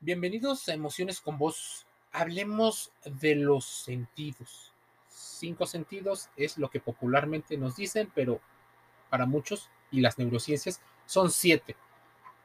[0.00, 1.84] Bienvenidos a Emociones con Voz.
[2.12, 4.72] Hablemos de los sentidos.
[5.08, 8.40] Cinco sentidos es lo que popularmente nos dicen, pero
[9.10, 11.74] para muchos y las neurociencias son siete.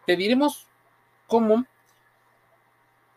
[0.07, 0.65] Te diremos
[1.27, 1.67] cómo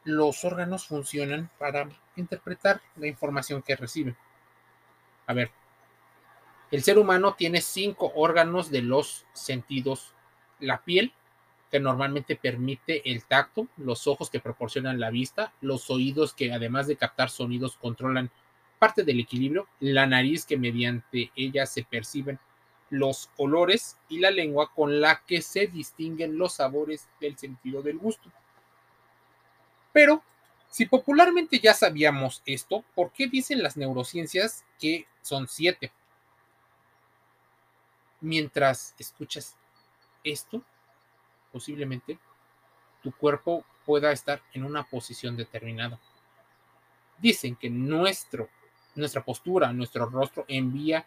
[0.05, 4.19] los órganos funcionan para interpretar la información que reciben.
[5.27, 5.51] A ver,
[6.71, 10.13] el ser humano tiene cinco órganos de los sentidos.
[10.61, 11.15] La piel,
[11.71, 16.87] que normalmente permite el tacto, los ojos que proporcionan la vista, los oídos que además
[16.87, 18.31] de captar sonidos controlan
[18.79, 22.39] parte del equilibrio, la nariz que mediante ella se perciben
[22.91, 27.99] los olores y la lengua con la que se distinguen los sabores del sentido del
[27.99, 28.31] gusto.
[29.93, 30.23] Pero,
[30.71, 35.91] si popularmente ya sabíamos esto, ¿por qué dicen las neurociencias que son siete?
[38.21, 39.57] Mientras escuchas
[40.23, 40.63] esto,
[41.57, 42.19] posiblemente
[43.03, 45.99] tu cuerpo pueda estar en una posición determinada.
[47.17, 48.51] Dicen que nuestro,
[48.95, 51.07] nuestra postura, nuestro rostro envía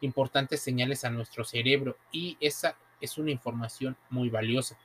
[0.00, 4.78] importantes señales a nuestro cerebro y esa es una información muy valiosa.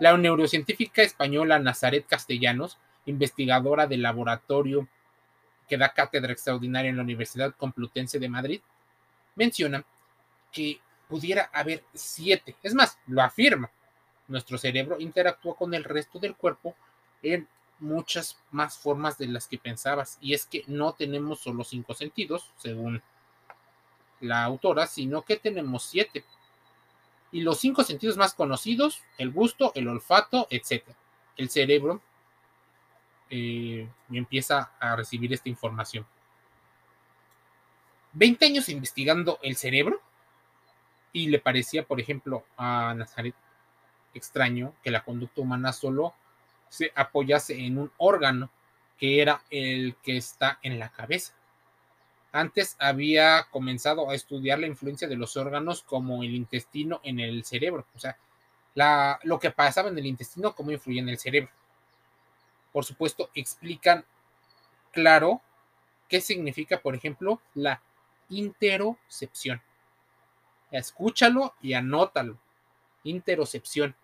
[0.00, 4.88] La neurocientífica española Nazaret Castellanos, investigadora del laboratorio
[5.68, 8.60] que da cátedra extraordinaria en la Universidad Complutense de Madrid,
[9.36, 9.84] menciona
[10.50, 13.70] que pudiera haber siete, es más, lo afirma,
[14.30, 16.74] nuestro cerebro interactúa con el resto del cuerpo
[17.22, 17.48] en
[17.80, 20.18] muchas más formas de las que pensabas.
[20.20, 23.02] Y es que no tenemos solo cinco sentidos, según
[24.20, 26.24] la autora, sino que tenemos siete.
[27.32, 30.84] Y los cinco sentidos más conocidos, el gusto, el olfato, etc.
[31.36, 32.00] El cerebro
[33.30, 36.06] eh, empieza a recibir esta información.
[38.12, 40.00] 20 años investigando el cerebro
[41.12, 43.34] y le parecía, por ejemplo, a Nazaret
[44.14, 46.14] extraño que la conducta humana solo
[46.68, 48.50] se apoyase en un órgano
[48.98, 51.34] que era el que está en la cabeza.
[52.32, 57.44] Antes había comenzado a estudiar la influencia de los órganos como el intestino en el
[57.44, 58.16] cerebro, o sea,
[58.74, 61.50] la, lo que pasaba en el intestino, cómo influía en el cerebro.
[62.72, 64.04] Por supuesto, explican
[64.92, 65.40] claro
[66.08, 67.82] qué significa, por ejemplo, la
[68.28, 69.60] interocepción.
[70.70, 72.38] Escúchalo y anótalo.
[73.02, 73.96] Interocepción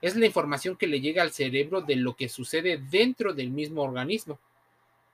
[0.00, 3.82] es la información que le llega al cerebro de lo que sucede dentro del mismo
[3.82, 4.38] organismo,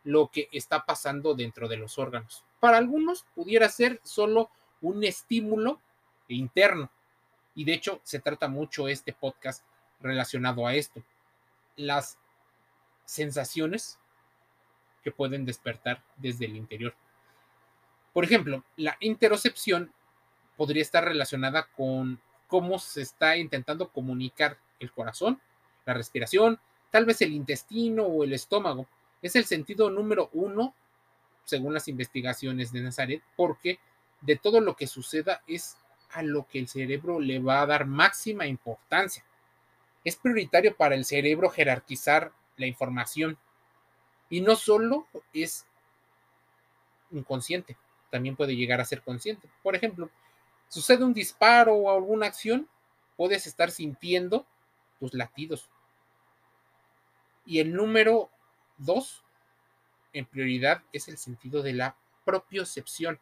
[0.04, 2.44] lo que está pasando dentro de los órganos.
[2.60, 5.80] Para algunos pudiera ser solo un estímulo
[6.28, 6.90] interno,
[7.54, 9.64] y de hecho se trata mucho este podcast
[10.00, 11.02] relacionado a esto,
[11.76, 12.18] las
[13.04, 13.98] sensaciones
[15.02, 16.94] que pueden despertar desde el interior.
[18.12, 19.92] Por ejemplo, la interocepción
[20.56, 25.40] podría estar relacionada con cómo se está intentando comunicar el corazón,
[25.84, 26.58] la respiración,
[26.90, 28.86] tal vez el intestino o el estómago.
[29.22, 30.74] Es el sentido número uno,
[31.44, 33.78] según las investigaciones de Nazaret, porque
[34.20, 35.76] de todo lo que suceda es
[36.10, 39.24] a lo que el cerebro le va a dar máxima importancia.
[40.04, 43.36] Es prioritario para el cerebro jerarquizar la información
[44.30, 45.66] y no solo es
[47.10, 47.76] inconsciente,
[48.10, 49.48] también puede llegar a ser consciente.
[49.62, 50.10] Por ejemplo,
[50.68, 52.68] sucede un disparo o alguna acción,
[53.16, 54.46] puedes estar sintiendo
[54.98, 55.68] tus latidos.
[57.44, 58.30] Y el número
[58.76, 59.24] dos,
[60.12, 63.20] en prioridad, es el sentido de la propiocepción.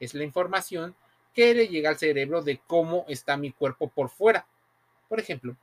[0.00, 0.94] Es la información
[1.34, 4.46] que le llega al cerebro de cómo está mi cuerpo por fuera.
[5.08, 5.56] Por ejemplo,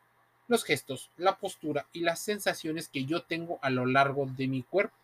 [0.47, 4.63] los gestos, la postura y las sensaciones que yo tengo a lo largo de mi
[4.63, 4.95] cuerpo.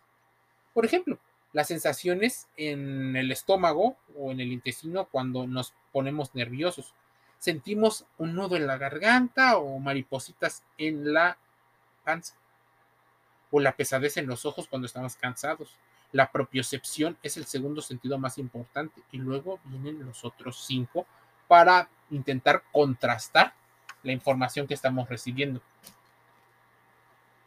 [0.73, 1.19] Por ejemplo,
[1.53, 6.93] las sensaciones en el estómago o en el intestino cuando nos ponemos nerviosos
[7.41, 11.39] sentimos un nudo en la garganta o maripositas en la
[12.05, 12.35] panza
[13.49, 15.75] o la pesadez en los ojos cuando estamos cansados.
[16.11, 21.07] La propiocepción es el segundo sentido más importante y luego vienen los otros cinco
[21.47, 23.55] para intentar contrastar
[24.03, 25.63] la información que estamos recibiendo.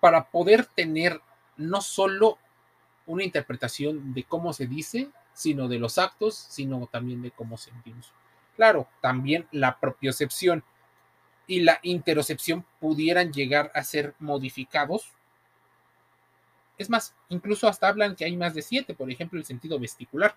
[0.01, 1.21] Para poder tener
[1.57, 2.39] no solo
[3.07, 8.13] una interpretación de cómo se dice, sino de los actos, sino también de cómo sentimos.
[8.57, 10.63] Claro, también la propiocepción
[11.47, 15.13] y la interocepción pudieran llegar a ser modificados.
[16.79, 20.35] Es más, incluso hasta hablan que hay más de siete, por ejemplo, el sentido vesticular.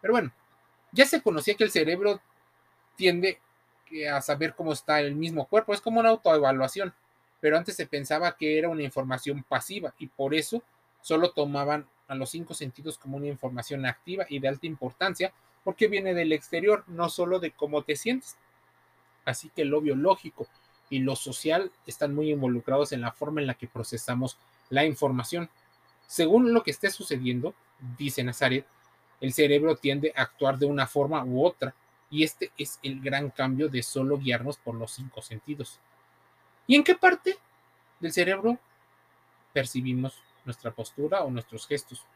[0.00, 0.32] Pero bueno,
[0.92, 2.20] ya se conocía que el cerebro
[2.96, 3.40] tiende
[4.12, 6.94] a saber cómo está el mismo cuerpo, es como una autoevaluación,
[7.40, 10.62] pero antes se pensaba que era una información pasiva y por eso
[11.00, 15.32] solo tomaban a los cinco sentidos como una información activa y de alta importancia
[15.68, 18.38] porque viene del exterior, no solo de cómo te sientes.
[19.26, 20.46] Así que lo biológico
[20.88, 24.38] y lo social están muy involucrados en la forma en la que procesamos
[24.70, 25.50] la información.
[26.06, 27.52] Según lo que esté sucediendo,
[27.98, 28.64] dice Nazaret,
[29.20, 31.74] el cerebro tiende a actuar de una forma u otra,
[32.10, 35.78] y este es el gran cambio de solo guiarnos por los cinco sentidos.
[36.66, 37.36] ¿Y en qué parte
[38.00, 38.58] del cerebro
[39.52, 40.14] percibimos
[40.46, 42.06] nuestra postura o nuestros gestos?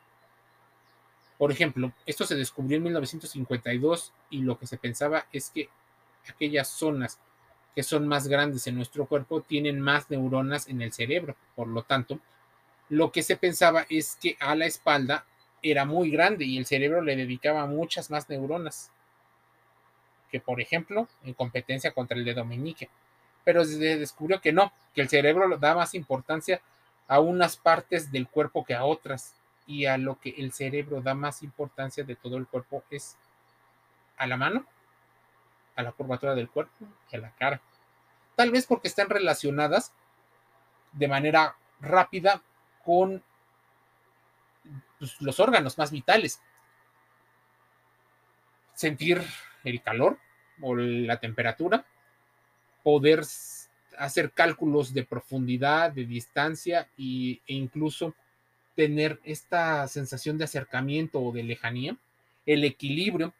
[1.43, 5.69] Por ejemplo, esto se descubrió en 1952 y lo que se pensaba es que
[6.29, 7.19] aquellas zonas
[7.75, 11.35] que son más grandes en nuestro cuerpo tienen más neuronas en el cerebro.
[11.57, 12.21] Por lo tanto,
[12.91, 15.27] lo que se pensaba es que a la espalda
[15.63, 18.93] era muy grande y el cerebro le dedicaba muchas más neuronas
[20.31, 22.89] que, por ejemplo, en competencia contra el de Dominique.
[23.43, 26.63] Pero se descubrió que no, que el cerebro da más importancia
[27.09, 29.35] a unas partes del cuerpo que a otras
[29.67, 33.17] y a lo que el cerebro da más importancia de todo el cuerpo es
[34.17, 34.67] a la mano,
[35.77, 37.61] a la curvatura del cuerpo y a la cara.
[38.37, 39.93] Tal vez porque están relacionadas
[40.93, 42.43] de manera rápida
[42.85, 43.23] con
[44.99, 46.41] pues, los órganos más vitales.
[48.75, 49.23] Sentir
[49.65, 50.19] el calor
[50.61, 51.85] o la temperatura,
[52.83, 53.25] poder
[53.99, 58.15] hacer cálculos de profundidad, de distancia e incluso
[58.75, 61.97] tener esta sensación de acercamiento o de lejanía,
[62.47, 63.35] el equilibrio.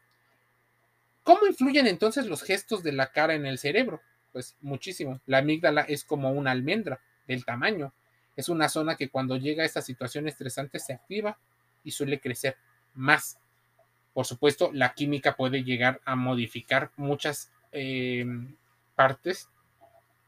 [1.23, 4.01] ¿Cómo influyen entonces los gestos de la cara en el cerebro?
[4.33, 5.21] Pues muchísimo.
[5.27, 7.93] La amígdala es como una almendra del tamaño.
[8.37, 11.39] Es una zona que cuando llega a esta situación estresante se activa
[11.85, 12.57] y suele crecer
[12.95, 13.39] más.
[14.13, 18.27] Por supuesto, la química puede llegar a modificar muchas eh,
[18.95, 19.49] partes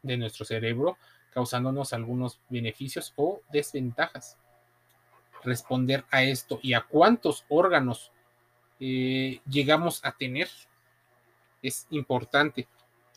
[0.03, 0.97] de nuestro cerebro,
[1.33, 4.39] causándonos algunos beneficios o desventajas.
[5.45, 8.11] Responder a esto y a cuántos órganos
[8.81, 10.49] eh, llegamos a tener
[11.63, 12.69] es importante,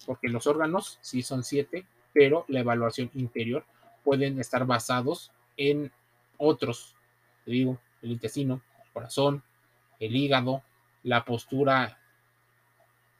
[0.05, 3.65] porque los órganos sí son siete, pero la evaluación interior
[4.03, 5.91] pueden estar basados en
[6.37, 6.95] otros,
[7.43, 9.43] te digo, el intestino, el corazón,
[9.99, 10.63] el hígado,
[11.03, 11.99] la postura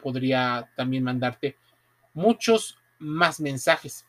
[0.02, 1.58] podría también mandarte
[2.14, 4.06] muchos más mensajes.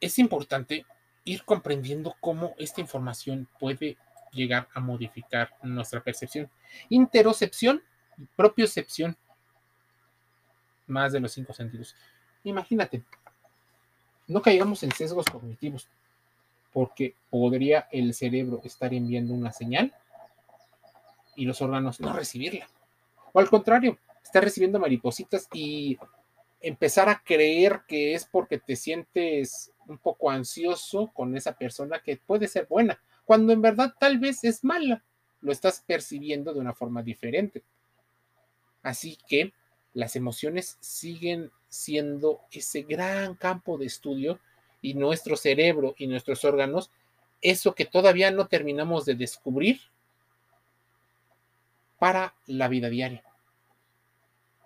[0.00, 0.86] Es importante
[1.24, 3.96] ir comprendiendo cómo esta información puede
[4.32, 6.50] llegar a modificar nuestra percepción.
[6.88, 7.82] Interocepción,
[8.36, 9.16] propiocepción,
[10.86, 11.94] más de los cinco sentidos.
[12.44, 13.02] Imagínate,
[14.26, 15.88] no caigamos en sesgos cognitivos
[16.72, 19.92] porque podría el cerebro estar enviando una señal
[21.34, 22.68] y los órganos no recibirla.
[23.32, 25.98] O al contrario, estar recibiendo maripositas y
[26.60, 32.16] empezar a creer que es porque te sientes un poco ansioso con esa persona que
[32.16, 35.04] puede ser buena, cuando en verdad tal vez es mala.
[35.40, 37.62] Lo estás percibiendo de una forma diferente.
[38.82, 39.52] Así que
[39.92, 44.40] las emociones siguen siendo ese gran campo de estudio
[44.80, 46.90] y nuestro cerebro y nuestros órganos,
[47.42, 49.80] eso que todavía no terminamos de descubrir
[51.98, 53.22] para la vida diaria.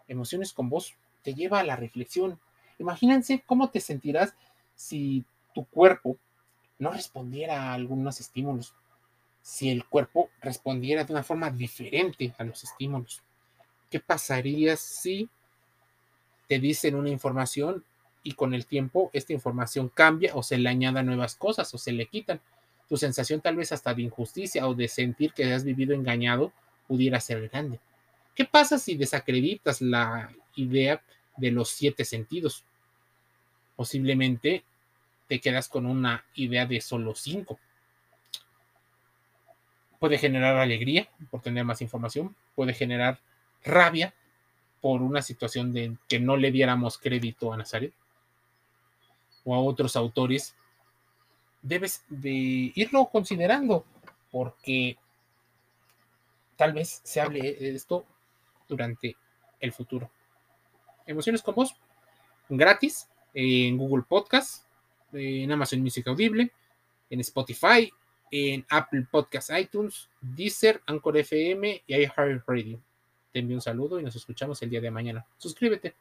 [0.07, 2.39] Emociones con vos te lleva a la reflexión.
[2.79, 4.35] Imagínense cómo te sentirás
[4.75, 5.25] si
[5.55, 6.17] tu cuerpo
[6.79, 8.75] no respondiera a algunos estímulos,
[9.43, 13.23] si el cuerpo respondiera de una forma diferente a los estímulos.
[13.91, 15.29] ¿Qué pasaría si
[16.49, 17.85] te dicen una información
[18.23, 21.93] y con el tiempo esta información cambia o se le añadan nuevas cosas o se
[21.93, 22.41] le quitan.
[22.89, 26.53] Tu sensación tal vez hasta de injusticia o de sentir que has vivido engañado
[26.87, 27.81] pudiera ser grande.
[28.35, 31.03] ¿Qué pasa si desacreditas la idea
[31.37, 32.65] de los siete sentidos?
[33.77, 34.65] Posiblemente
[35.29, 37.59] te quedas con una idea de solo cinco.
[39.99, 43.19] Puede generar alegría por tener más información, puede generar
[43.65, 44.15] rabia
[44.81, 47.95] por una situación de que no le diéramos crédito a Nazaret
[49.45, 50.55] o a otros autores,
[51.63, 53.85] debes de irlo considerando,
[54.31, 54.99] porque
[56.57, 58.05] tal vez se hable de esto
[58.69, 59.17] durante
[59.61, 60.11] el futuro.
[61.07, 61.75] Emociones con vos,
[62.49, 64.65] gratis, en Google Podcast,
[65.13, 66.51] en Amazon Music Audible,
[67.11, 67.93] en Spotify,
[68.31, 72.81] en Apple Podcast iTunes, Deezer, Anchor FM y iHeartRadio.
[73.33, 75.27] Te envío un saludo y nos escuchamos el día de mañana.
[75.37, 75.95] Suscríbete.